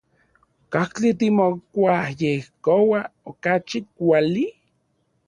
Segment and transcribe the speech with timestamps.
[0.73, 4.45] ¿Katli timokuayejkoua okachi kuali?